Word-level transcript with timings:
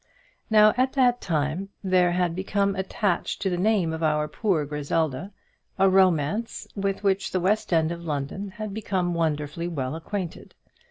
Now 0.49 0.73
at 0.77 0.93
that 0.93 1.21
time 1.21 1.69
there 1.83 2.11
had 2.13 2.35
become 2.35 2.75
attached 2.75 3.39
to 3.43 3.51
the 3.51 3.55
name 3.57 3.93
of 3.93 4.01
our 4.01 4.27
poor 4.27 4.65
Griselda 4.65 5.31
a 5.77 5.91
romance 5.91 6.67
with 6.75 7.03
which 7.03 7.29
the 7.31 7.39
west 7.39 7.71
end 7.71 7.91
of 7.91 8.03
London 8.03 8.49
had 8.49 8.73
become 8.73 9.13
wonderfully 9.13 9.67
well 9.67 9.95
acquainted. 9.95 10.55